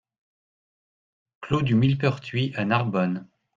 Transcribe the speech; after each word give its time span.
Clos 1.41 1.61
du 1.61 1.75
Millepertuis 1.75 2.53
à 2.55 2.65
Narbonne 2.65 3.27